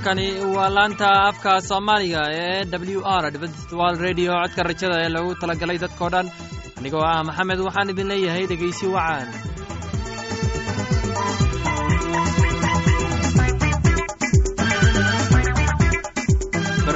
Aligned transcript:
halkani 0.00 0.44
waa 0.56 0.68
laanta 0.76 1.08
afka 1.28 1.52
soomaaliga 1.68 2.22
ee 2.32 2.64
w 2.64 3.00
r 3.04 3.96
radio. 4.06 4.32
Codka 4.42 4.62
rajada 4.68 4.96
ee 5.04 5.08
lagu 5.16 5.34
talagalay 5.40 5.78
dadkao 5.84 6.08
dhan. 6.14 6.26
Anigoo 6.78 7.04
ah 7.12 7.22
maxamed 7.28 7.60
waxaan 7.66 7.90
idin 7.92 8.08
leeyahay 8.12 8.44
dhegaysi 8.50 8.86
wacaan 8.94 9.28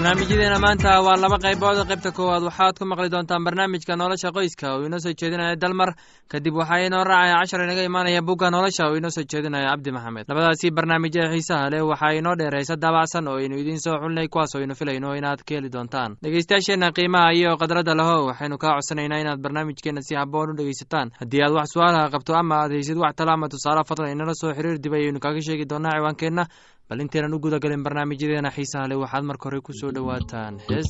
barnaamijyadeena 0.04 0.58
maanta 0.60 1.00
waa 1.00 1.16
laba 1.16 1.38
qaybood. 1.40 1.78
Qaybta 1.88 2.10
koowaad 2.12 2.42
waxaad 2.44 2.76
ku 2.78 2.84
maqli 2.84 3.08
doontaan 3.08 3.44
barnaamijka 3.44 3.96
nolosha 3.96 4.28
qoyska. 4.36 4.74
Oo 4.76 4.84
inoo 4.84 4.98
soo 5.00 5.12
jeedinaya 5.16 5.56
dalmar. 5.56 5.94
Kadib 6.28 6.54
waxaa 6.60 6.84
inoo 6.86 7.04
raacaya 7.04 7.40
cashar 7.40 7.64
inaga 7.64 7.82
imaanaya 7.88 8.20
bugga 8.20 8.50
nolosha. 8.50 8.84
Oo 8.88 8.96
inoo 9.00 9.08
soo 9.10 9.24
jeedinaya 9.24 9.70
cabdi 9.72 9.90
maxamed. 9.96 10.24
Labadaasi 10.28 10.70
barnaamij 10.76 11.16
ee 11.16 11.28
xiisaha 11.32 11.70
leh 11.72 11.80
waxaa 11.88 12.12
inoo 12.20 12.36
dheer 12.36 12.52
heese 12.52 12.76
daabacsan 12.76 13.28
oo 13.28 13.36
aynu 13.40 13.56
idiin 13.56 13.80
soo 13.80 13.96
xulinay 13.96 14.28
kuwaas 14.28 14.52
aynu 14.56 14.74
filayno 14.76 15.14
inaad 15.16 15.40
ka 15.40 15.54
heli 15.56 15.72
doontaan. 15.72 16.16
Dhegeystayaasheenna 16.22 16.92
qiimaha 16.92 17.32
iyo 17.32 17.56
khadradda 17.56 17.94
laho 17.96 18.26
waxaynu 18.28 18.58
kaa 18.60 18.76
codsanaynaa 18.76 19.20
inaad 19.24 19.40
barnaamijkeenna 19.40 20.02
si 20.04 20.14
haboon 20.20 20.50
u 20.52 20.56
dhegeysataan 20.58 21.10
haddii 21.20 21.42
aad 21.42 21.52
wax 21.56 21.72
su'aalaha 21.72 22.10
qabto 22.12 22.36
ama 22.36 22.54
aad 22.60 22.70
haysid 22.76 22.96
wax 23.00 23.14
talo 23.16 23.32
ama 23.32 23.48
tusaale 23.48 23.82
fadlan 23.88 24.12
inala 24.12 24.34
soo 24.36 24.52
xiriir 24.52 24.76
dib 24.84 24.92
ayaynu 24.92 25.18
kaaga 25.20 25.40
sheegi 25.40 25.64
doonaa 25.70 25.96
ciwaankeenna 25.96 26.44
bal 26.88 27.00
intaynan 27.04 27.34
u 27.36 27.38
guda 27.44 27.58
galin 27.64 27.82
barnaamijyadeena 27.86 28.50
xiisaha 28.56 28.88
leh 28.90 28.98
waxaad 29.02 29.24
marka 29.30 29.44
hore 29.48 29.60
ku 29.66 29.72
soo 29.80 29.90
dhowaataan 29.96 30.54
hees 30.68 30.88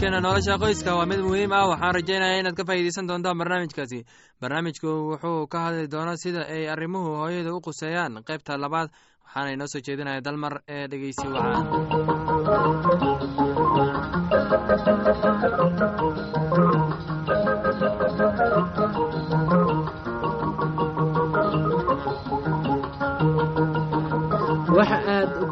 barnaamijkeena 0.00 0.20
nolosha 0.20 0.58
qoyska 0.58 0.94
waa 0.96 1.06
mid 1.06 1.20
muhiim 1.20 1.52
ah. 1.52 1.68
Waxaan 1.68 1.94
rajaynaya 1.94 2.38
inaad 2.40 2.56
ka 2.56 2.64
faa'iideysan 2.64 3.08
doontaan 3.08 3.38
barnaamijkaasi. 3.38 4.04
Barnaamijku 4.40 4.88
wuxuu 5.10 5.46
ka 5.52 5.58
hadli 5.64 5.86
doonaa 5.90 6.16
sida 6.16 6.42
ay 6.48 6.68
arrimuhu 6.68 7.16
hooyada 7.20 7.52
u 7.54 7.60
quseeyaan. 7.60 8.22
Qaybta 8.28 8.56
labaad 8.60 8.88
waxaana 9.24 9.50
inoo 9.52 9.66
soo 9.72 9.80
jeedinaya 9.86 10.20
dalmar 10.24 10.54
ee 10.68 10.86
dhegeysi 10.90 11.26
wacaan 11.28 11.66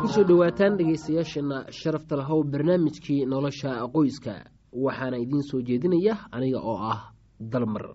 aad 0.08 0.14
ku 0.14 0.20
soo 0.20 0.24
dhowaataan 0.24 0.76
dhegaystayaashana 0.78 1.66
sharafta 1.70 2.16
lahow 2.16 2.42
barnaamijkii 2.44 3.26
nolosha 3.26 3.70
qoyska. 3.94 4.44
Waxaana 4.72 5.16
idiin 5.18 5.42
soo 5.42 5.60
jeedinaya 5.60 6.16
aniga 6.32 6.60
oo 6.60 6.76
ah 6.92 7.12
dalmar. 7.40 7.94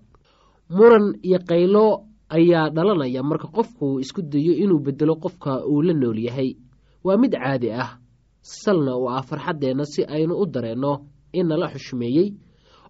Muran 0.70 1.16
iyo 1.24 1.40
qaylo 1.40 2.06
ayaa 2.30 2.70
dhalanaya 2.70 3.24
marka 3.24 3.48
qofku 3.48 4.00
isku 4.00 4.22
dayo 4.22 4.54
inuu 4.54 4.80
bedelo 4.80 5.16
qofka 5.16 5.66
uu 5.66 5.82
la 5.82 5.94
nool 5.94 6.18
yahay. 6.20 6.56
Waa 7.04 7.18
mid 7.18 7.32
caadi 7.34 7.72
ah. 7.72 7.98
Salna 8.42 8.98
u 8.98 9.10
ah 9.10 9.22
farxaddeenna 9.24 9.86
si 9.86 10.04
aynu 10.06 10.36
u 10.36 10.46
dareenno 10.46 11.06
in 11.34 11.48
nala 11.48 11.70
xushmeeyey 11.74 12.34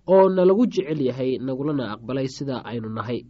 oo 0.08 0.30
nalagu 0.30 0.66
jecel 0.68 1.02
yahay 1.02 1.38
nagulana 1.40 1.94
aqbalay 1.94 2.28
sida 2.28 2.60
aynu 2.66 2.90
nahay 2.90 3.24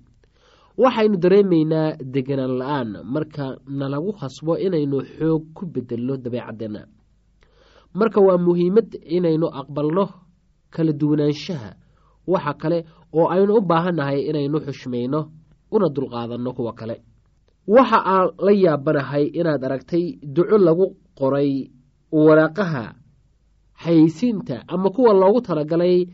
waxaynu 0.82 1.18
dareemaynaa 1.24 1.98
deganaan 2.14 2.54
la'aan 2.60 2.90
marka 3.14 3.46
nalagu 3.80 4.12
khasbo 4.20 4.54
inaynu 4.66 4.98
xoog 5.18 5.44
ku 5.56 5.66
bedelno 5.74 6.18
dabeecadeenna. 6.18 6.82
Marka 8.00 8.20
waa 8.28 8.38
muhiimad 8.38 8.90
inaynu 9.18 9.48
aqbalno 9.60 10.06
kala 10.74 10.92
duwanaanshaha 11.00 11.70
waxa 12.28 12.54
kale 12.62 12.78
oo 13.14 13.28
aynu 13.34 13.54
u 13.58 13.62
baahannahay 13.62 14.20
inaynu 14.30 14.58
xushmayno 14.66 15.20
una 15.72 15.88
dulqaadanno 15.96 16.52
kuwa 16.58 16.74
kale. 16.80 16.96
Waxa 17.68 17.98
aan 18.14 18.28
la 18.46 18.52
yaabanahay 18.52 19.26
inaad 19.40 19.64
aragtay 19.64 20.06
duco 20.36 20.58
lagu 20.58 20.86
qoray 21.20 21.70
waraaqaha 22.12 22.84
xayeysiinta 23.84 24.56
ama 24.68 24.90
kuwa 24.90 25.14
loogu 25.14 25.42
talagalay 25.42 26.06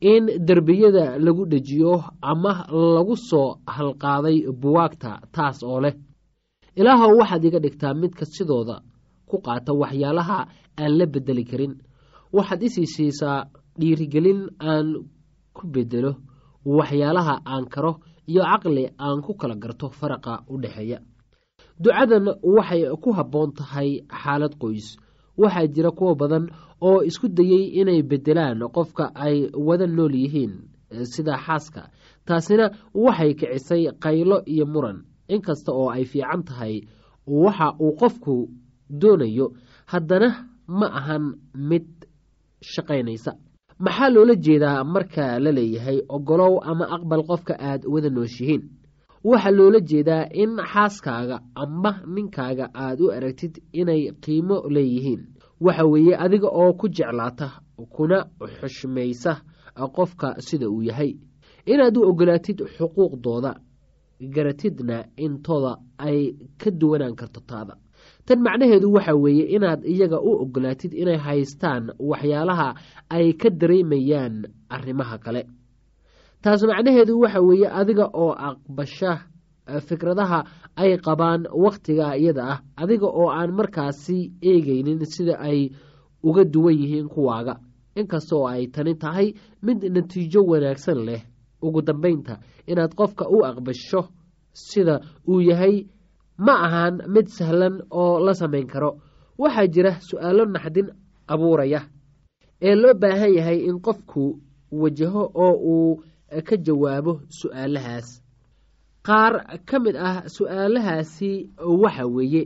in 0.00 0.26
derbiyada 0.46 1.18
lagu 1.18 1.44
dhejiyo 1.46 2.04
ama 2.22 2.52
lagu 2.70 3.16
soo 3.16 3.58
halqaaday 3.66 4.38
buwaagta 4.60 5.10
taas 5.34 5.62
oo 5.62 5.80
leh 5.80 5.94
ilaahow 6.76 7.18
waxaad 7.20 7.44
iga 7.44 7.58
dhigtaa 7.64 7.94
midka 7.94 8.24
sidooda 8.24 8.76
ku 9.28 9.36
qaata 9.46 9.72
waxyaalaha 9.82 10.38
aan 10.80 10.92
la 10.98 11.06
bedeli 11.06 11.44
karin. 11.44 11.74
Waxaad 12.32 12.62
isii 12.62 12.86
siisaa 12.94 13.40
dhiirigelin 13.80 14.40
aan 14.70 14.86
ku 15.56 15.66
bedelo 15.74 16.12
waxyaalaha 16.64 17.34
aan 17.52 17.64
karo 17.74 17.92
iyo 18.30 18.42
caqli 18.50 18.84
aan 18.98 19.18
ku 19.26 19.34
kala 19.40 19.54
garto 19.62 19.88
faraqa 19.90 20.32
u 20.52 20.60
dhexeeya. 20.62 20.98
Ducadan 21.82 22.26
waxay 22.42 22.82
ku 23.02 23.10
habboon 23.18 23.50
tahay 23.58 23.90
xaalad 24.22 24.54
qoys 24.62 24.86
waxaa 25.42 25.66
jira 25.74 25.90
kuwa 25.98 26.14
badan 26.20 26.44
oo 26.88 27.00
isku 27.08 27.26
dayey 27.28 27.64
inay 27.80 28.00
bedelaan 28.10 28.60
qofka 28.76 29.04
ay 29.26 29.36
wada 29.66 29.86
nool 29.86 30.14
yihiin 30.22 30.52
sida 31.12 31.34
xaaska. 31.46 31.82
Taasina 32.26 32.66
waxay 33.04 33.32
kicisay 33.38 33.82
qaylo 34.04 34.36
iyo 34.52 34.66
muran. 34.72 34.98
Inkasta 35.34 35.70
oo 35.72 35.88
ay 35.96 36.04
fiican 36.12 36.42
tahay 36.48 36.74
waxa 37.26 37.66
uu 37.84 37.92
qofku 38.00 38.34
doonayo 39.00 39.46
haddana 39.92 40.28
ma 40.78 40.86
ahan 40.98 41.24
mid 41.68 41.86
shaqaynaysa. 42.72 43.32
Maxaa 43.84 44.10
loola 44.14 44.34
jeedaa 44.44 44.84
marka 44.94 45.24
la 45.44 45.50
leeyahay 45.58 45.98
ogolow 46.16 46.54
ama 46.70 46.84
aqbal 46.96 47.22
qofka 47.30 47.54
aad 47.68 47.82
wada 47.92 48.10
nooshihiin 48.16 48.62
waxaa 49.30 49.50
loola 49.58 49.80
jeedaa 49.90 50.24
in 50.42 50.52
xaaskaaga 50.72 51.36
ama 51.62 51.92
ninkaaga 52.14 52.66
aad 52.84 53.00
u 53.00 53.10
aragtid 53.16 53.54
inay 53.80 54.02
qiimo 54.24 54.56
leeyihiin. 54.74 55.22
Waxa 55.60 55.84
weeye 55.92 56.14
adiga 56.24 56.48
oo 56.62 56.72
ku 56.80 56.86
jeclaata 56.96 57.48
kuna 57.94 58.18
xushmaysa 58.60 59.32
qofka 59.96 60.28
sida 60.46 60.66
uu 60.70 60.82
yahay. 60.88 61.12
Inaad 61.72 61.96
u 61.96 62.02
ogolaatid 62.10 62.58
xuquuqdooda 62.76 63.52
garatidna 64.34 65.04
intooda 65.16 65.72
ay 65.98 66.34
ka 66.60 66.70
duwanaan 66.70 67.14
karto 67.20 67.40
taada. 67.40 67.74
Tan 68.26 68.40
macnaheedu 68.42 68.92
waxa 68.92 69.14
weeye 69.14 69.44
inaad 69.56 69.80
iyaga 69.84 70.18
u 70.20 70.30
ogolaatid 70.42 70.92
inay 70.94 71.16
haystaan 71.26 71.84
waxyaalaha 72.10 72.68
ay 73.10 73.32
ka 73.40 73.48
dareemayaan 73.50 74.36
arrimaha 74.68 75.18
kale 75.24 75.42
taas 76.42 76.62
macnaheedu 76.62 77.20
waxa 77.22 77.40
weeye 77.48 77.68
adiga 77.80 78.06
oo 78.22 78.32
aqbasha 78.48 79.12
fikradaha 79.88 80.40
ay 80.76 80.96
qabaan 81.06 81.42
wakhtiga 81.64 82.16
iyada 82.16 82.42
ah 82.52 82.58
adiga 82.82 83.06
oo 83.06 83.28
aan 83.30 83.50
markaasi 83.58 84.18
eegaynin 84.50 85.04
sida 85.14 85.34
ay 85.48 85.70
uga 86.22 86.44
duwan 86.44 86.74
yihiin 86.80 87.08
kuwaaga. 87.08 87.54
Inkasta 87.96 88.36
oo 88.36 88.46
ay 88.46 88.66
tani 88.74 88.94
tahay 88.94 89.34
mid 89.62 89.82
natiijo 89.94 90.40
wanaagsan 90.50 90.98
leh. 91.06 91.22
Ugu 91.62 91.82
dambeynta 91.82 92.38
inaad 92.66 92.94
qofka 92.94 93.24
u 93.28 93.44
aqbasho 93.44 94.00
sida 94.52 95.00
uu 95.28 95.40
yahay 95.40 95.86
ma 96.38 96.54
ahan 96.66 96.94
mid 97.14 97.26
sahlan 97.28 97.82
oo 97.90 98.18
la 98.24 98.32
samayn 98.34 98.66
karo. 98.66 98.90
Waxaa 99.38 99.66
jira 99.66 99.92
su'aalo 100.00 100.44
naxdin 100.46 100.88
abuuraya 101.28 101.80
ee 102.62 102.74
loo 102.74 102.94
baahan 102.94 103.32
yahay 103.38 103.58
in 103.68 103.78
qofku 103.80 104.38
wajaho 104.72 105.22
oo 105.34 105.54
uu 105.72 106.02
ka 106.48 106.56
jawaabo 106.66 107.12
su'aalahaas. 107.38 108.08
Qaar 109.06 109.34
ka 109.68 109.76
mid 109.84 109.96
ah 109.96 110.22
su'aalahaasi 110.36 111.30
waxa 111.82 112.04
weeye 112.14 112.42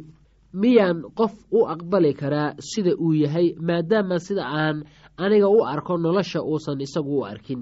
miyaan 0.55 0.99
qof 1.19 1.33
u 1.51 1.67
aqbali 1.73 2.13
karaa 2.21 2.55
sida 2.71 2.93
uu 3.05 3.15
yahay 3.23 3.55
maadaama 3.67 4.17
sida 4.27 4.45
aan 4.47 4.77
aniga 5.17 5.49
u 5.49 5.65
arko 5.73 5.97
nolosha 5.99 6.41
uusan 6.43 6.81
isagu 6.87 7.15
u 7.21 7.25
arkin. 7.25 7.61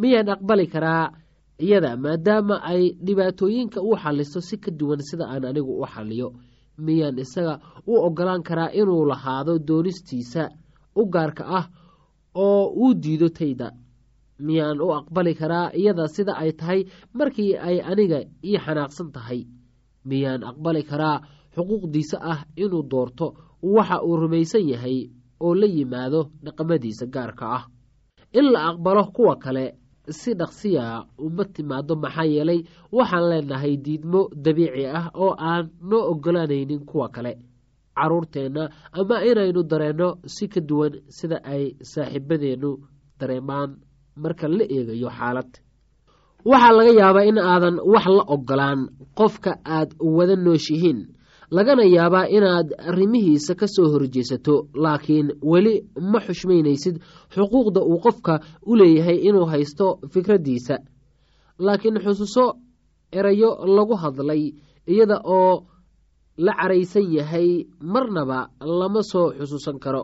Miyaan 0.00 0.28
aqbali 0.34 0.66
karaa 0.74 1.10
iyada 1.58 1.96
maadaama 1.96 2.56
ay 2.72 2.82
dhibaatooyinka 3.06 3.80
u 3.80 3.96
xaliso 4.02 4.40
si 4.48 4.56
ka 4.64 4.70
duwan 4.78 5.00
sida 5.08 5.24
aan 5.32 5.44
anigu 5.50 5.72
u 5.82 5.86
xaliyo 5.86 6.28
miyaan 6.78 7.18
isaga 7.24 7.54
u 7.86 7.92
ogolaan 8.06 8.42
karaa 8.48 8.70
inuu 8.80 9.04
lahaado 9.10 9.52
doonistiisa 9.68 10.42
u 10.96 11.02
gaarka 11.14 11.44
ah 11.58 11.66
oo 12.34 12.64
uu 12.82 12.94
diido 13.02 13.28
tayda 13.38 13.68
miyaan 14.38 14.80
u 14.80 14.88
aqbali 14.98 15.34
karaa 15.34 15.70
iyada 15.74 16.08
sida 16.08 16.32
ay 16.42 16.52
tahay 16.52 16.80
markii 17.14 17.56
ay 17.68 17.76
aniga 17.90 18.18
ii 18.44 18.58
xanaaqsan 18.64 19.08
tahay. 19.12 19.40
Miyaan 20.08 20.42
aqbali 20.50 20.82
karaa 20.90 21.20
xuquuqdiisa 21.54 22.16
ah 22.32 22.40
inuu 22.56 22.82
doorto 22.90 23.26
waxa 23.62 24.02
uu 24.04 24.16
rumaysan 24.16 24.68
yahay 24.72 24.98
oo 25.40 25.54
la 25.54 25.66
yimaado 25.66 26.20
dhaqamadiisa 26.44 27.06
gaarka 27.14 27.46
ah. 27.56 27.64
In 28.38 28.52
la 28.52 28.60
aqbalo 28.70 29.02
kuwa 29.16 29.36
kale 29.36 29.64
si 30.18 30.34
dhaqsiya 30.34 30.84
uma 31.18 31.44
timaado 31.54 31.94
maxaa 31.96 32.24
yeelay 32.34 32.60
waxaan 32.92 33.24
leenahay 33.30 33.74
diidmo 33.84 34.20
dabiici 34.44 34.84
ah 34.98 35.10
oo 35.14 35.32
aan 35.38 35.64
noo 35.88 36.10
ogolaanaynin 36.12 36.84
kuwa 36.86 37.08
kale. 37.08 37.32
Caruurteenna 37.96 38.64
ama 38.92 39.16
inaynu 39.24 39.62
dareenno 39.70 40.08
si 40.26 40.48
ka 40.48 40.60
duwan 40.60 40.92
sida 41.08 41.38
ay 41.44 41.64
saaxiibadeennu 41.92 42.70
dareemaan 43.18 43.70
marka 44.22 44.46
la 44.48 44.64
eegayo 44.76 45.08
xaalad. 45.18 45.50
Waxaa 46.50 46.72
laga 46.78 46.92
yaabaa 47.00 47.24
in 47.30 47.38
aadan 47.38 47.76
wax 47.92 48.06
la 48.16 48.24
ogolaan 48.34 48.80
qofka 49.18 49.52
aad 49.76 49.90
wada 50.16 50.36
nooshihiin 50.44 50.98
lagana 51.56 51.84
yaabaa 51.96 52.26
inaad 52.36 52.68
arrimihiisa 52.90 53.52
ka 53.60 53.66
soo 53.74 53.88
horjeesato 53.92 54.54
laakiin 54.82 55.28
weli 55.50 55.74
ma 56.12 56.18
xushmaynaysid 56.26 56.96
xuquuqda 57.34 57.80
uu 57.90 57.98
qofka 58.04 58.34
u 58.66 58.72
leeyahay 58.80 59.18
inuu 59.28 59.46
haysto 59.52 59.86
fikraddiisa 60.12 60.76
laakiin 61.66 61.98
xusuuso 62.04 62.44
erayo 63.18 63.50
lagu 63.76 63.94
hadlay 64.02 64.42
iyada 64.92 65.16
oo 65.24 65.54
la 66.46 66.52
caraysan 66.60 67.06
yahay 67.18 67.48
marnaba 67.92 68.38
lama 68.80 69.02
soo 69.12 69.26
xusuusan 69.38 69.78
karo 69.84 70.02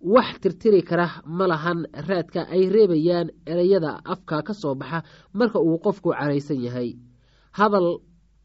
wax 0.00 0.38
tirtiri 0.40 0.82
kara 0.82 1.08
ma 1.26 1.46
lahan 1.46 1.86
raadka 2.08 2.40
ay 2.54 2.68
reebayaan 2.74 3.28
ereyada 3.46 4.00
afka 4.04 4.42
ka 4.46 4.52
soo 4.54 4.74
baxa 4.74 5.02
marka 5.34 5.58
uu 5.60 5.78
qofku 5.84 6.10
caraysan 6.18 6.60
yahay. 6.66 6.90
Hadal 7.58 7.88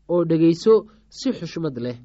oo 0.09 0.23
dhegayso 0.29 0.73
si 1.09 1.29
xushmad 1.31 1.77
leh. 1.85 1.97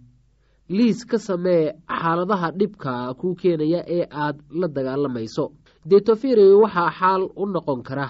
Liis 0.69 1.05
ka 1.11 1.19
samee 1.19 1.73
xaaladaha 1.89 2.49
dhibka 2.59 3.15
kuu 3.21 3.35
keenaya 3.41 3.81
ee 3.97 4.05
aad 4.11 4.37
la 4.61 4.69
dagaalamayso. 4.69 5.45
Deeto 5.89 6.13
firi 6.17 6.45
waxaa 6.63 6.91
xaal 6.99 7.23
u 7.37 7.45
noqon 7.47 7.83
kara 7.89 8.07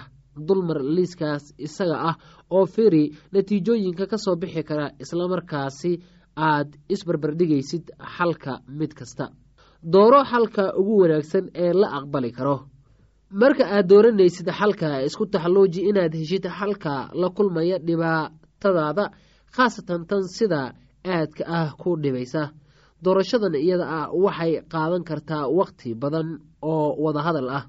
dulmar 0.47 0.79
liiskaas 0.95 1.43
isaga 1.65 1.97
ah 2.09 2.15
oo 2.51 2.65
firi 2.65 3.03
natiijooyinka 3.33 4.05
ka 4.11 4.17
soo 4.17 4.35
bixi 4.41 4.63
kara 4.69 4.85
islamarkaasi 5.03 5.91
aad 6.35 6.69
isbarbardhigaysid 6.93 7.85
xalka 8.15 8.53
mid 8.79 8.91
kasta 8.99 9.25
dooro 9.83 10.23
xalka 10.31 10.73
ugu 10.79 10.95
wanaagsan 11.01 11.45
ee 11.55 11.73
la 11.73 11.87
aqbali 11.97 12.31
karo. 12.31 12.57
Marka 13.31 13.63
aad 13.75 13.87
dooranaysid 13.89 14.47
xalka 14.59 14.89
isku 15.07 15.25
taxalluuji 15.33 15.81
inaad 15.89 16.13
heshid 16.19 16.45
xalka 16.59 16.93
la 17.21 17.27
kulmaya 17.35 17.77
dhibaatadaada 17.87 19.05
khaasatan 19.55 20.01
tan 20.09 20.23
sida 20.35 20.61
aadka 21.05 21.43
ah 21.47 21.69
ku 21.81 21.89
dhibaysa. 22.03 22.51
Doorashadan 23.03 23.55
iyada 23.55 23.85
ah 23.97 24.07
waxay 24.23 24.53
qaadan 24.73 25.03
kartaa 25.09 25.47
wakhti 25.57 25.89
badan 26.01 26.27
oo 26.61 26.87
wadahadal 27.03 27.49
ah. 27.59 27.63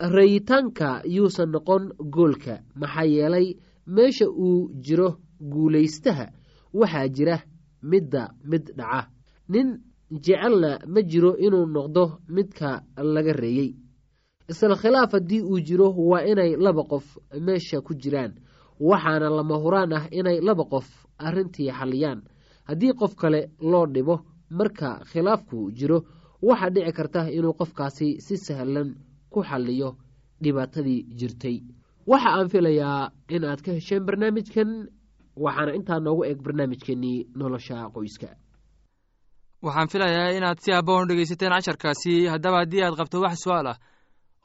Rayitaanka 0.00 1.02
yuusan 1.16 1.50
noqon 1.54 1.82
goolka 2.14 2.54
maxaa 2.80 3.04
yeelay 3.14 3.46
meesha 3.94 4.26
uu 4.28 4.70
jiro 4.84 5.08
guulaystaha 5.52 6.26
waxaa 6.80 7.08
jira 7.16 7.36
midda 7.90 8.22
mid 8.50 8.64
dhaca. 8.78 9.08
Nin 9.48 9.68
jecelna 10.10 10.78
ma 10.86 11.00
jiro 11.02 11.36
inuu 11.36 11.66
noqdo 11.66 12.04
midka 12.28 12.82
laga 13.14 13.32
reeyey 13.32 13.74
isla 14.48 14.76
khilaaf 14.76 15.12
haddii 15.12 15.42
uu 15.42 15.60
jiro 15.60 15.90
waa 16.10 16.22
inay 16.24 16.56
laba 16.56 16.82
qof 16.84 17.06
meesha 17.40 17.80
ku 17.80 17.94
jiraan 17.94 18.32
waxaana 18.80 19.28
lama 19.30 19.56
huraan 19.62 19.92
ah 19.92 20.04
inay 20.10 20.40
laba 20.40 20.64
qof 20.64 20.86
arrintii 21.18 21.70
xalliyaan. 21.78 22.20
Haddii 22.68 22.92
qof 23.00 23.14
kale 23.16 23.50
loo 23.60 23.86
dhibo 23.86 24.20
marka 24.50 25.00
khilaafku 25.10 25.70
jiro 25.72 25.98
waxaa 26.42 26.70
dhici 26.70 26.92
karta 26.92 27.30
inuu 27.30 27.54
qofkaasi 27.58 28.20
si 28.20 28.36
sahlan 28.36 28.94
ku 29.32 29.42
xalliyo 29.42 29.96
dhibaatadii 30.42 31.06
jirtay. 31.18 31.56
Waxa 32.06 32.28
aan 32.36 32.48
filayaa 32.48 33.10
in 33.28 33.44
aad 33.44 33.60
ka 33.64 33.72
hesheen 33.72 34.04
barnaamijkan 34.06 34.70
waxaana 35.36 35.74
intaa 35.74 36.00
noogu 36.00 36.24
eg 36.24 36.38
barnaamijkeenii 36.44 37.26
nolosha 37.38 37.90
qoyska 37.94 38.28
waxaan 39.66 39.88
filayaa 39.92 40.30
inaad 40.38 40.58
si 40.64 40.70
haboon 40.76 41.02
u 41.04 41.08
dhegeysateen 41.10 41.52
casharkaasi 41.56 42.14
haddaba 42.32 42.58
haddii 42.62 42.82
aad 42.86 42.94
qabto 43.00 43.20
wax 43.24 43.36
su'aal 43.44 43.66
ah 43.72 43.78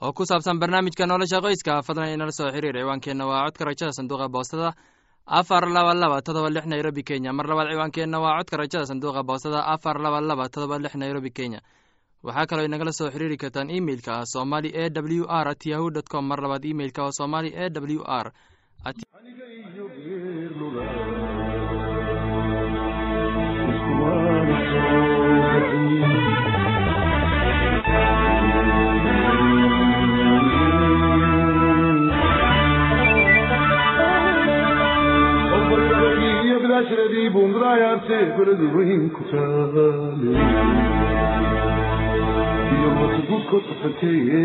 oo 0.01 0.12
ku 0.18 0.24
saabsan 0.30 0.60
barnaamijka 0.62 1.06
nolosha 1.12 1.40
qoyska 1.46 1.82
fadlan 1.88 2.13
inala 2.16 2.32
soo 2.38 2.50
xiriir. 2.56 2.75
Ciwaankeenna 2.82 3.25
waa 3.30 3.46
codka 3.46 3.63
rajada 3.70 3.94
sanduuqa 3.98 4.28
boostada 4.36 4.70
afar 5.40 5.63
laba 5.75 5.94
laba 5.94 6.18
todoba 6.25 6.50
lix 6.56 6.66
nairobi 6.66 7.04
kenya. 7.10 7.32
Mar 7.38 7.46
labaad 7.51 7.68
ciwaankeenna 7.74 8.18
waa 8.24 8.38
codka 8.40 8.56
rajada 8.62 8.86
sanduuqa 8.90 9.22
boostada 9.30 9.60
afar 9.74 9.96
laba 10.06 10.20
laba 10.30 10.46
todoba 10.54 10.75
lix 10.84 10.94
nairobi 10.96 11.32
kenya. 11.38 11.60
Waxaa 12.25 12.46
kaloo 12.50 12.66
inagala 12.66 12.92
soo 12.92 13.10
xiriiri 13.13 13.38
kartaan 13.38 13.70
imeilka 13.70 14.12
ah 14.20 14.25
somali 14.34 14.70
e 14.74 14.86
w 14.90 15.25
r 15.30 15.48
at 15.54 15.62
yahu 15.66 15.88
dt 15.96 16.08
com. 16.12 16.24
Mar 16.30 16.40
labaad 16.42 16.66
imeilka 16.66 17.01
oo 17.06 17.12
somali 17.20 17.50
e 17.54 17.70
w 17.70 18.01
r 18.24 18.28
bundraayarte 38.12 38.38
beledi 38.38 38.68
weyn 38.75 39.03
ku 39.15 39.22
taale 39.32 39.86
iyo 42.75 42.89
wasugudko 43.00 43.56
safanteeye 43.68 44.41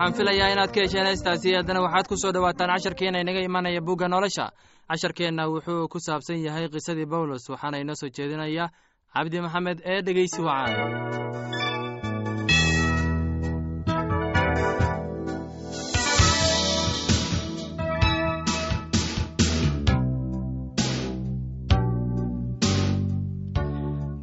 waxaan 0.10 0.18
filayaa 0.18 0.52
inaad 0.54 0.72
ka 0.74 0.82
hesheen 0.82 1.06
heestaasi 1.08 1.54
haddana 1.58 1.82
waxaad 1.86 2.08
ku 2.10 2.16
soo 2.22 2.32
dhowaataan 2.34 2.70
casharkeenna 2.74 3.20
inaga 3.22 3.42
imanaya 3.46 3.82
bugga 3.82 4.08
nolosha. 4.10 4.46
Casharkeenna 4.90 5.44
wuxuu 5.54 5.88
ku 5.92 5.98
saabsan 6.06 6.42
yahay 6.46 6.66
qisadii 6.74 7.06
bawlos 7.14 7.44
waxaana 7.54 7.78
inoo 7.84 7.96
soo 8.02 8.10
jeedinaya 8.16 8.66
cabdi 9.14 9.38
maxamed 9.46 9.78
ee 9.92 10.02
dhegeysi 10.06 10.42
wacaan 10.48 11.90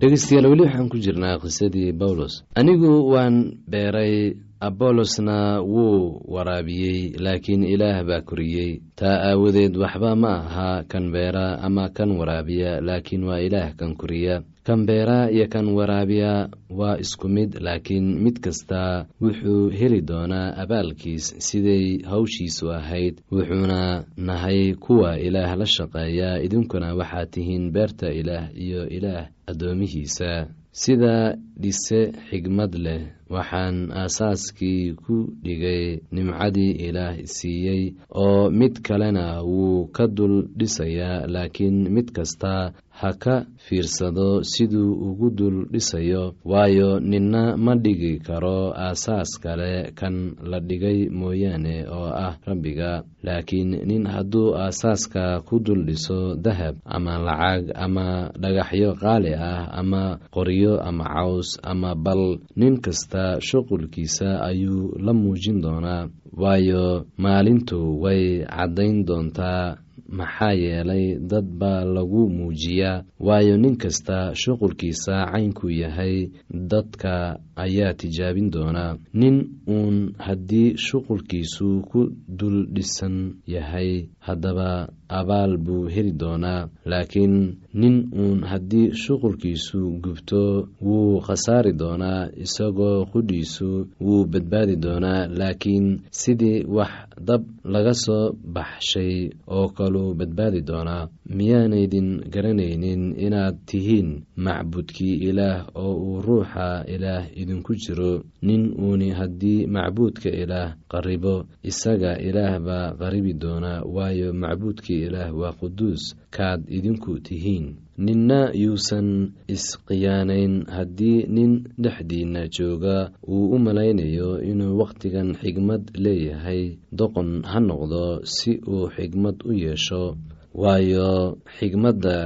dhegeystayaal 0.01 0.47
weli 0.51 0.63
waxaan 0.67 0.89
ku 0.93 0.99
jirnaa 1.05 1.37
qisadii 1.45 1.93
bawlos 2.01 2.35
anigu 2.61 2.91
waan 3.13 3.35
beeray 3.73 4.15
abolosna 4.61 5.61
wuu 5.61 6.21
waraabiyey 6.29 7.13
laakiin 7.19 7.65
ilaah 7.65 8.05
baa 8.05 8.21
koriyey. 8.21 8.81
Taa 8.97 9.21
aawadeed 9.31 9.77
waxba 9.77 10.17
ma 10.17 10.33
aha 10.41 10.83
kan 10.89 11.13
beera 11.13 11.59
ama 11.63 11.89
kan 11.89 12.11
waraabiya 12.19 12.81
laakiin 12.81 13.25
waa 13.25 13.41
ilaah 13.41 13.75
kan 13.77 13.95
koriya. 13.97 14.43
Kan 14.67 14.87
beera 14.87 15.31
iyo 15.31 15.47
kan 15.49 15.69
waraabiya 15.69 16.49
waa 16.71 16.99
isku 16.99 17.29
mid 17.29 17.55
laakiin 17.61 18.19
mid 18.25 18.41
kasta 18.41 19.07
wuxuu 19.23 19.71
heli 19.71 20.01
doonaa 20.03 20.57
abaalkiis 20.63 21.35
siday 21.39 22.03
hawshiisu 22.03 22.73
ahayd 22.73 23.21
wuxuuna 23.33 24.05
nahay 24.17 24.75
kuwa 24.75 25.19
ilaah 25.21 25.57
la 25.59 25.67
shaqeeya. 25.67 26.43
Idinkuna 26.43 26.95
waxaad 26.95 27.31
tihiin 27.31 27.71
beerta 27.73 28.11
ilaah 28.11 28.51
iyo 28.57 28.89
ilaah 28.89 29.29
addoomihiisa 29.47 30.47
sida 30.83 31.15
dhise 31.63 32.01
xigmad 32.29 32.73
leh 32.85 33.03
waxaan 33.35 33.77
aasaaskii 34.03 34.83
ku 35.05 35.15
dhigay 35.45 35.85
nimcadii 36.15 36.73
ilaah 36.87 37.15
siiyey 37.37 37.83
oo 38.25 38.51
mid 38.59 38.75
kalena 38.87 39.27
wuu 39.53 39.79
ka 39.97 40.05
dul 40.17 40.35
dhisayaa 40.59 41.27
laakiin 41.35 41.79
mid 41.95 42.09
kasta 42.17 42.53
ha 43.01 43.11
ka 43.23 43.35
fiirsado 43.65 44.29
siduu 44.53 44.93
ugu 45.09 45.29
dul 45.39 45.57
dhisayo 45.73 46.35
waayo 46.51 47.01
ninna 47.11 47.43
ma 47.65 47.73
dhigi 47.85 48.13
karo 48.27 48.73
aasaas 48.73 49.31
kale 49.45 49.73
kan 49.99 50.17
la 50.51 50.59
dhigay 50.69 50.99
mooyaane 51.19 51.77
oo 51.97 52.09
ah 52.27 52.35
rabbiga. 52.49 53.05
Laakiin 53.27 53.71
nin 53.89 54.05
hadduu 54.07 54.55
aasaaska 54.55 55.43
ku 55.49 55.59
dul 55.67 55.83
dhiso 55.89 56.19
dahab 56.45 56.75
ama 56.97 57.15
lacag 57.27 57.65
ama 57.85 58.07
dhagaxyo 58.43 58.91
qaali 59.03 59.33
ah 59.35 59.67
ama 59.81 60.03
qoryo 60.35 60.75
ama 60.89 61.05
caws 61.15 61.49
ama 61.71 61.91
bal 62.05 62.23
nin 62.61 62.75
kasta 62.85 63.25
shuqulkiisa 63.49 64.29
ayuu 64.49 64.95
la 65.05 65.13
muujin 65.13 65.59
doonaa. 65.65 66.09
Waayo 66.43 67.05
maalintu 67.19 67.79
way 68.03 68.45
caddayn 68.45 69.05
doontaa 69.09 69.77
maxaa 70.09 70.53
yeelay 70.53 71.19
dad 71.31 71.45
baa 71.61 71.85
lagu 71.85 72.29
muujiyaa. 72.31 73.03
Waayo 73.21 73.57
nin 73.57 73.77
kasta 73.77 74.35
shuqulkiisa 74.35 75.27
caynkuu 75.33 75.71
yahay 75.71 76.29
dadka 76.51 77.39
ayaa 77.57 77.95
tijaabin 77.95 78.51
doonaa 78.51 78.97
nin 79.15 79.37
uun 79.69 80.13
haddii 80.19 80.77
shuqulkiisu 80.77 81.83
ku 81.91 82.01
dul 82.39 82.67
dhisan 82.75 83.35
yahay 83.47 84.09
haddaba 84.19 84.89
abaal 85.09 85.57
buu 85.65 85.85
heli 85.95 86.13
doonaa 86.23 86.69
laakiin 86.91 87.35
nin 87.81 87.97
uun 88.23 88.41
haddii 88.51 88.93
shuqulkiisu 89.03 89.81
gubto 90.05 90.69
wuu 90.87 91.21
khasaari 91.27 91.73
doonaa 91.73 92.29
isagoo 92.45 93.05
qudhiisu 93.13 93.69
wuu 94.05 94.25
badbaadi 94.33 94.77
doonaa 94.85 95.27
laakiin 95.39 95.87
sidii 96.11 96.65
wax 96.77 96.93
dab 97.29 97.43
laga 97.65 97.95
soo 98.05 98.33
baxshay 98.55 99.31
oo 99.57 99.69
kaluu 99.77 100.15
badbaadi 100.19 100.61
doonaa 100.69 101.09
miyaanaydin 101.37 102.09
garanaynin 102.33 103.03
inaad 103.27 103.57
tihiin 103.69 104.09
macbudkii 104.45 105.15
ilaah 105.29 105.67
oo 105.75 105.95
uu 106.07 106.21
ruuxa 106.27 106.85
ilaah 106.95 107.25
idinku 107.41 107.75
jiro 107.83 108.13
nin 108.47 108.63
uuni 108.85 109.11
haddii 109.19 109.67
macbuudka 109.75 110.31
ilaah 110.43 110.75
qaribo 110.93 111.35
isaga 111.71 112.13
ilaah 112.29 112.55
baa 112.67 112.95
qaribi 113.01 113.33
doonaa 113.43 113.83
waayo 113.95 114.33
macbuudkii 114.43 114.96
ilaah 115.07 115.31
waa 115.41 115.53
quduus 115.61 116.03
kaad 116.37 116.61
idinku 116.77 117.13
tihiin. 117.27 117.67
Ninna 118.07 118.41
yuusan 118.63 119.09
isqiyaanayn 119.55 120.55
haddii 120.77 121.19
nin 121.37 121.53
dhexdiinna 121.83 122.43
jooga 122.57 122.97
uu 123.29 123.47
u 123.55 123.59
malaynayo 123.67 124.31
inuu 124.51 124.79
wakhtigan 124.81 125.29
xigmad 125.41 125.83
leeyahay 126.05 126.63
doqon 126.99 127.31
ha 127.51 127.59
noqdo 127.69 128.05
si 128.35 128.51
uu 128.73 128.87
xigmad 128.97 129.37
u 129.49 129.53
yeesho. 129.65 130.17
Waayo 130.63 131.37
xigmadda 131.57 132.17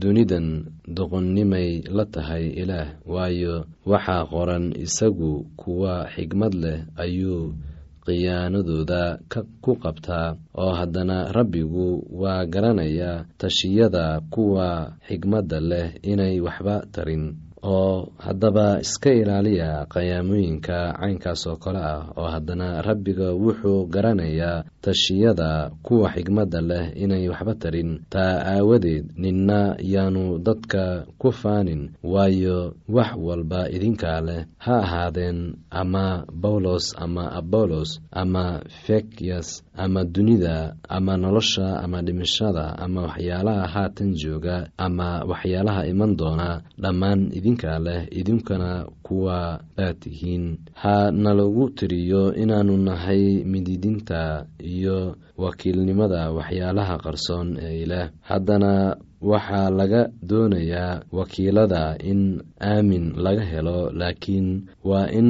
dunidan 0.00 0.46
doqonnimay 0.96 1.70
la 1.96 2.04
tahay 2.14 2.44
ilaah. 2.62 2.88
Waayo 3.06 3.54
waxaa 3.90 4.26
qoran 4.32 4.64
isagu 4.84 5.32
kuwa 5.60 5.94
xigmad 6.14 6.54
leh 6.62 6.78
ayuu 7.04 7.54
khiyaanadooda 8.06 9.02
ku 9.64 9.72
qabtaa 9.84 10.36
oo 10.62 10.72
haddana 10.80 11.16
rabbigu 11.36 11.86
waa 12.22 12.44
garanayaa 12.52 13.24
tashiyada 13.40 14.04
kuwa 14.30 14.68
xigmadda 15.08 15.58
leh 15.70 15.88
inay 16.12 16.40
waxba 16.46 16.76
tarin 16.94 17.24
oo 17.66 18.08
haddaba 18.26 18.66
iska 18.84 19.10
ilaaliya 19.20 19.86
qayaamooyinka 19.92 20.78
caynkaas 21.00 21.42
oo 21.50 21.56
kale 21.64 21.78
ah 21.92 22.02
oo 22.16 22.28
haddana 22.34 22.82
rabbiga 22.82 23.28
wuxuu 23.42 23.86
garanayaa 23.94 24.64
tashiyada 24.84 25.70
kuwa 25.82 26.08
xigmadda 26.14 26.60
leh 26.70 26.84
inay 27.02 27.28
waxba 27.28 27.54
tarin. 27.62 27.90
Taa 28.10 28.34
aawadeed 28.54 29.04
ninna 29.22 29.74
yaanu 29.82 30.38
dadka 30.38 31.06
ku 31.18 31.32
faanin 31.32 31.82
waayo 32.12 32.74
wax 32.88 33.10
walba 33.26 33.60
idinkaa 33.76 34.20
leh. 34.20 34.40
Ha 34.64 34.74
ahaadeen 34.86 35.38
ama 35.70 36.24
bawlos 36.42 36.94
ama 37.04 37.24
abolos 37.38 37.90
ama 38.12 38.62
fekyas 38.86 39.65
ama 39.76 40.04
dunida 40.04 40.76
ama 40.88 41.16
nolosha 41.16 41.80
ama 41.84 42.02
dhimashada 42.02 42.78
ama 42.78 43.02
waxyaalaha 43.02 43.66
haatan 43.74 44.14
jooga 44.14 44.68
ama 44.78 45.08
waxyaalaha 45.30 45.86
iman 45.92 46.16
doona 46.16 46.62
dhammaan 46.82 47.20
idinkaa 47.38 47.78
leh 47.78 48.00
idinkana 48.10 48.86
kuwa 49.02 49.60
baad 49.76 49.96
tihiin. 50.00 50.58
Ha 50.74 51.10
nalagu 51.10 51.70
tiriyo 51.70 52.34
inaanu 52.34 52.76
nahay 52.76 53.44
mididinta 53.44 54.46
iyo 54.58 55.16
wakiilnimada 55.36 56.30
waxyaalaha 56.32 56.98
qarsoon 57.04 57.56
ee 57.60 57.82
ilaah. 57.82 58.10
Haddana 58.20 58.96
waxaa 59.20 59.70
laga 59.70 60.08
doonayaa 60.28 61.00
wakiilada 61.12 61.96
in 62.10 62.42
aamin 62.60 63.12
laga 63.16 63.44
helo 63.44 63.90
laakiin 63.90 64.48
waa 64.84 65.08
in 65.10 65.28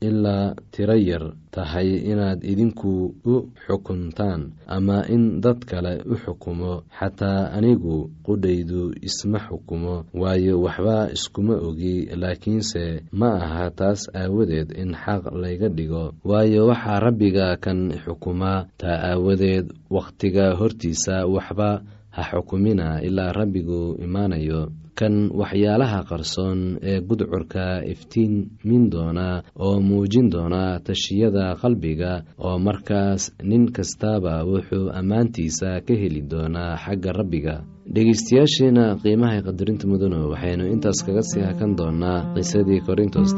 ilaa 0.00 0.54
tiro 0.70 0.94
yar 0.94 1.32
tahay 1.50 1.88
inaad 2.12 2.44
idinku 2.44 3.14
u 3.24 3.34
xukuntaan 3.66 4.52
ama 4.66 5.04
in 5.08 5.40
dad 5.40 5.58
kale 5.64 6.02
u 6.04 6.14
xukumo 6.24 6.82
xataa 6.98 7.50
anigu 7.56 8.10
qudhaydu 8.26 8.92
isma 9.08 9.38
xukumo 9.48 10.04
waayo 10.14 10.60
waxba 10.60 11.08
iskuma 11.16 11.54
ogi 11.68 11.94
laakiinse 12.20 13.02
ma 13.12 13.28
aha 13.44 13.70
taas 13.70 14.00
aawadeed 14.14 14.68
in 14.82 14.92
xaq 15.02 15.22
layga 15.42 15.68
dhigo. 15.68 16.04
Waayo 16.24 16.66
waxaa 16.70 17.00
rabbiga 17.00 17.56
kan 17.64 17.92
xukumaa 18.04 18.66
taa 18.80 18.98
aawadeed 19.10 19.66
wakhtiga 19.90 20.54
hortiisa 20.60 21.26
waxba 21.26 21.82
ha 22.10 22.22
xukumina 22.30 23.00
ilaa 23.02 23.32
rabbigu 23.32 23.96
imaanayo 24.04 24.60
kan 24.98 25.14
waxyaalaha 25.40 25.98
qarsoon 26.10 26.60
ee 26.90 26.98
gudcurka 27.08 27.66
iftiinmin 27.92 28.84
doona 28.94 29.28
oo 29.66 29.76
muujin 29.88 30.26
doona 30.34 30.62
tashiyada 30.86 31.44
qalbiga 31.62 32.12
oo 32.46 32.56
markaas 32.66 33.22
nin 33.50 33.64
kastaaba 33.76 34.34
wuxuu 34.50 34.86
ammaantiisa 34.98 35.70
ka 35.86 35.94
heli 36.02 36.22
doonaa 36.32 36.72
xagga 36.84 37.10
rabbiga. 37.18 37.54
Dhegeystayaasheena 37.94 38.84
qiimaha 39.02 39.38
qadarinta 39.46 39.84
mudano 39.90 40.18
waxaynu 40.32 40.64
intaas 40.74 40.98
kaga 41.06 41.22
sii 41.30 41.44
hakan 41.48 41.72
doonaa 41.78 42.18
qisadii 42.34 42.80
korintos 42.86 43.30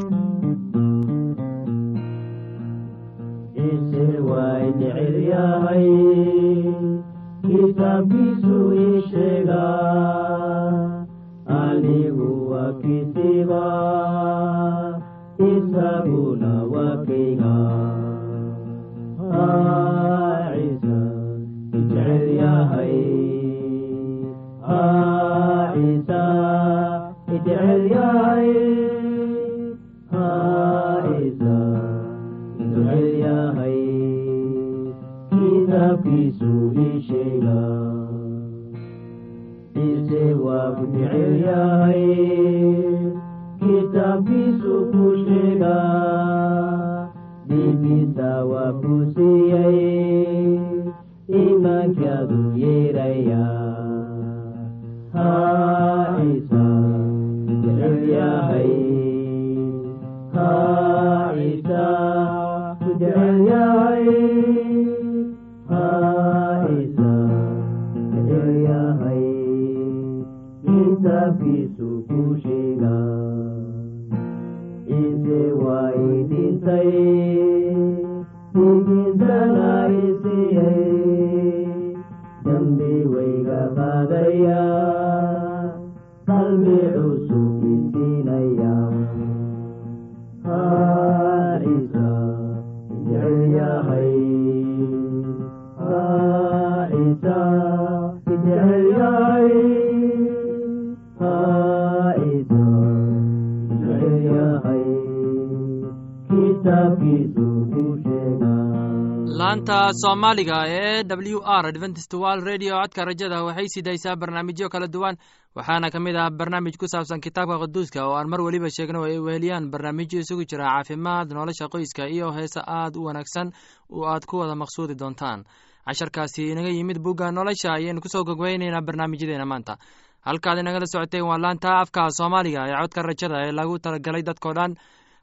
laanta 109.49 109.77
soomaaliga 110.01 110.57
ee 110.67 111.03
w 111.03 111.39
r 111.61 111.65
adventist 111.67 112.13
world 112.13 112.43
radio. 112.45 112.73
Codka 112.81 113.05
rajada 113.05 113.43
waxay 113.43 113.67
sidaysaa 113.67 114.15
barnaamijyo 114.15 114.69
kala 114.69 114.87
duwan 114.87 115.17
waxaana 115.55 115.89
ka 115.89 115.99
mid 115.99 116.15
ah 116.15 116.29
barnaamij 116.29 116.77
ku 116.77 116.85
saabsan 116.87 117.21
kitaabka 117.21 117.57
quduuska 117.63 118.05
oo 118.05 118.13
aan 118.15 118.29
mar 118.29 118.41
weliba 118.41 118.69
sheegno 118.69 119.03
ay 119.09 119.17
weheliyaan 119.19 119.71
barnaamijyo 119.73 120.19
isugu 120.21 120.45
jira 120.45 120.65
caafimaad 120.69 121.33
nolosha 121.33 121.65
qoyska 121.67 122.05
iyo 122.07 122.29
heese 122.31 122.61
aad 122.61 122.95
u 122.95 123.03
wanaagsan 123.09 123.49
oo 123.89 124.05
aad 124.05 124.25
ku 124.29 124.37
wada 124.37 124.55
maqsuudi 124.55 124.93
doontaan. 124.95 125.43
Casharkaasi 125.85 126.51
inaga 126.53 126.69
yimid 126.69 126.99
bugga 127.01 127.31
nolosha 127.31 127.73
ayaynu 127.73 128.01
ku 128.01 128.09
soo 128.09 128.23
gogweyneynaa 128.23 128.81
barnaamijyadeena 128.85 129.45
maanta. 129.45 129.77
Halkaad 130.21 130.57
inagala 130.61 130.85
socoteen 130.85 131.25
waa 131.25 131.37
laanta 131.41 131.79
afka 131.81 132.09
soomaaliga 132.11 132.67
ee 132.69 132.77
codka 132.81 133.01
rajada 133.01 133.37
ee 133.47 133.51
lagu 133.51 133.79
talagalay 133.79 134.21
dadkao 134.21 134.53
dhan 134.53 134.75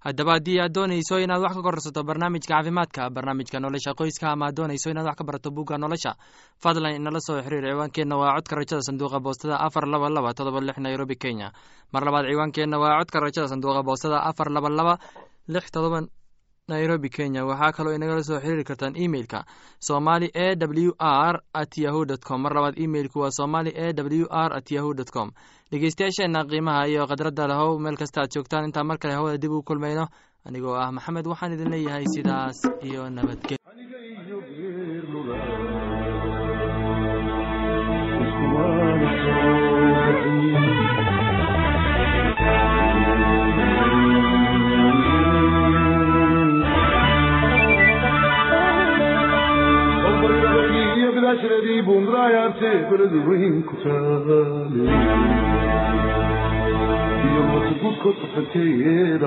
haddaba 0.07 0.33
haddii 0.37 0.59
aad 0.63 0.73
doonayso 0.77 1.19
inaad 1.19 1.43
wax 1.43 1.55
ka 1.59 1.63
korsato 1.67 2.03
barnaamijka 2.09 2.49
caafimaadka 2.55 3.11
barnaamijka 3.11 3.59
nolosha 3.61 3.95
qoyska 3.99 4.27
ama 4.33 4.47
aad 4.47 4.55
doonayso 4.57 4.91
inaad 4.91 5.07
wax 5.11 5.17
ka 5.19 5.25
barato 5.25 5.51
bugga 5.51 5.79
nolosha 5.79 6.13
fadlan 6.63 6.95
inala 6.99 7.21
soo 7.27 7.43
xiriir 7.43 7.65
ciwaankeenna 7.73 8.17
waa 8.21 8.35
codka 8.39 8.55
rajada 8.57 8.83
sanduuqa 8.87 9.19
boostada 9.21 9.57
afar 9.67 9.85
laba 9.89 10.09
laba 10.17 10.31
todoba 10.35 10.61
lix 10.61 10.79
nairobi 10.79 11.17
kenya. 11.17 11.51
Mar 11.93 12.03
labaad 12.07 12.27
ciwaankeenna 12.31 12.79
waa 12.79 12.99
codka 13.01 13.21
rajada 13.21 13.49
sanduuqa 13.49 13.83
boostada 13.83 14.23
afar 14.31 14.49
laba 14.57 14.69
laba 14.69 14.95
lix 15.49 15.71
todoba 15.75 15.99
nairobi 16.69 17.09
kenya. 17.11 17.45
Waxaa 17.47 17.73
kaloo 17.77 17.95
inagala 17.99 18.23
soo 18.23 18.39
xiriiri 18.41 18.65
kartaan 18.65 18.95
emeilka 18.97 19.45
somali 19.89 20.31
e 20.35 20.55
w 20.57 20.93
r 20.99 21.43
at 21.55 21.79
yahu 21.79 22.05
dt 22.07 22.23
com. 22.29 22.43
Mar 22.43 22.55
labaad 22.55 22.79
emeilku 22.79 23.19
waa 23.23 23.31
somali 23.31 23.71
e 23.75 23.93
w 23.93 24.27
r 24.31 24.51
at 24.59 24.71
yahu 24.71 24.95
dt 24.95 25.11
com 25.11 25.31
dhegeystayaasheenna 25.71 26.41
qiimaha 26.51 26.83
iyo 26.91 27.03
khadradda 27.11 27.45
lahow 27.51 27.79
meel 27.85 27.97
kasta 27.97 28.21
aad 28.23 28.31
joogtaan. 28.35 28.65
Intaa 28.69 28.85
mar 28.85 28.99
kale 28.99 29.15
hawada 29.15 29.39
dib 29.39 29.51
ugu 29.51 29.63
kulmayno. 29.69 30.07
Anigoo 30.47 30.75
ah 30.83 30.91
maxamed 30.97 31.27
waxaan 31.27 31.53
idin 31.57 31.71
leeyahay 31.75 32.07
sidaas 32.15 32.59
iyo 32.89 33.11
nabadgel 33.11 33.59
bidaashradii 51.77 51.83
bundraayarte 51.87 52.71
beladu 52.91 53.19
weyn 53.29 53.57
ku 53.69 53.75
taale 53.83 54.39
iyo 57.27 57.43
masugudkood 57.53 58.17
qafanteeyeeda 58.23 59.27